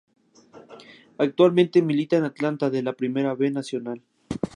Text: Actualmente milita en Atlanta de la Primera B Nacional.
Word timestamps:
Actualmente 1.19 1.83
milita 1.83 2.17
en 2.17 2.23
Atlanta 2.23 2.71
de 2.71 2.81
la 2.81 2.93
Primera 2.93 3.35
B 3.35 3.51
Nacional. 3.51 4.01